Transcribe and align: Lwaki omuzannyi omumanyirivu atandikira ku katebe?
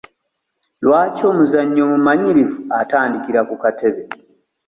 Lwaki 0.85 1.21
omuzannyi 1.31 1.79
omumanyirivu 1.85 2.59
atandikira 2.79 3.41
ku 3.49 3.55
katebe? 3.63 4.01